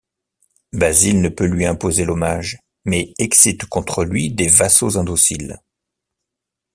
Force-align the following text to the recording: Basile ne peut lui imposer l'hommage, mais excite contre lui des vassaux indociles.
Basile 0.73 1.21
ne 1.21 1.29
peut 1.29 1.45
lui 1.45 1.63
imposer 1.67 2.05
l'hommage, 2.05 2.57
mais 2.85 3.13
excite 3.19 3.65
contre 3.65 4.03
lui 4.03 4.31
des 4.33 4.47
vassaux 4.47 4.97
indociles. 4.97 5.61